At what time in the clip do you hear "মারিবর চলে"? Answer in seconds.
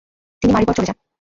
0.53-0.87